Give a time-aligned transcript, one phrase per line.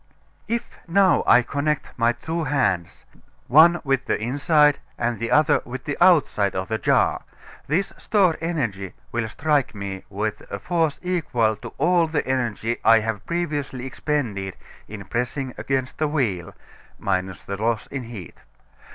[0.47, 3.05] If now I connect my two hands,
[3.47, 7.21] one with the inside and the other with the outside of the jar,
[7.67, 13.01] this stored energy will strike me with a force equal to all the energy I
[13.01, 16.55] have previously expended in pressing against the wheel,
[16.97, 18.37] minus the loss in heat.